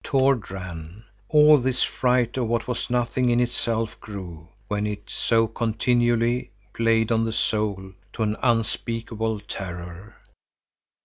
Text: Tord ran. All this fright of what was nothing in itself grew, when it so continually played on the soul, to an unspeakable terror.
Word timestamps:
Tord 0.03 0.49
ran. 0.49 1.03
All 1.29 1.59
this 1.59 1.83
fright 1.83 2.35
of 2.35 2.47
what 2.47 2.67
was 2.67 2.89
nothing 2.89 3.29
in 3.29 3.39
itself 3.39 3.99
grew, 3.99 4.47
when 4.67 4.87
it 4.87 5.07
so 5.11 5.45
continually 5.45 6.49
played 6.73 7.11
on 7.11 7.23
the 7.23 7.31
soul, 7.31 7.91
to 8.13 8.23
an 8.23 8.35
unspeakable 8.41 9.41
terror. 9.41 10.15